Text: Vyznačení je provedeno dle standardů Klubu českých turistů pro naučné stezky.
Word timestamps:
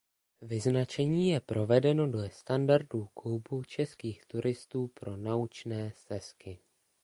Vyznačení 0.41 1.29
je 1.29 1.39
provedeno 1.39 2.11
dle 2.11 2.29
standardů 2.29 3.05
Klubu 3.13 3.63
českých 3.63 4.25
turistů 4.25 4.87
pro 4.87 5.17
naučné 5.17 5.91
stezky. 5.95 6.59